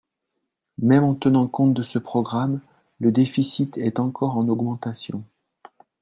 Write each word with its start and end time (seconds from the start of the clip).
Même 0.79 1.03
en 1.03 1.13
tenant 1.13 1.45
compte 1.47 1.75
de 1.75 1.83
ce 1.83 1.99
programme, 1.99 2.59
le 2.99 3.11
déficit 3.11 3.77
est 3.77 3.99
encore 3.99 4.35
en 4.35 4.47
augmentation. 4.47 5.23